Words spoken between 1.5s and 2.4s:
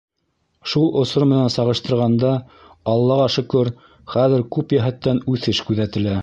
сағыштырғанда,